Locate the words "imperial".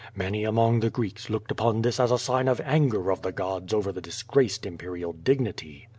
4.65-5.13